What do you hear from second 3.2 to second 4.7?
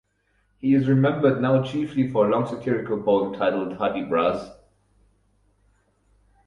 titled "Hudibras".